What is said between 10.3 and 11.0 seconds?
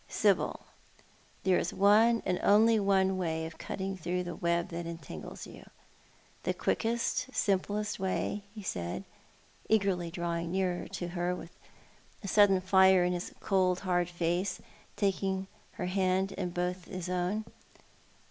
nearer